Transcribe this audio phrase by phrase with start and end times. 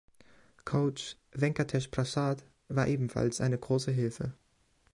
[0.65, 4.33] Coach Venkatesh Prasad war ebenfalls eine große Hilfe.